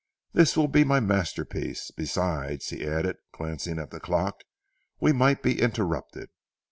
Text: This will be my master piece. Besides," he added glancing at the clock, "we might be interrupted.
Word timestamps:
This 0.33 0.57
will 0.57 0.67
be 0.67 0.83
my 0.83 0.99
master 0.99 1.45
piece. 1.45 1.91
Besides," 1.91 2.69
he 2.71 2.87
added 2.87 3.17
glancing 3.33 3.77
at 3.77 3.91
the 3.91 3.99
clock, 3.99 4.41
"we 4.99 5.11
might 5.13 5.43
be 5.43 5.61
interrupted. 5.61 6.29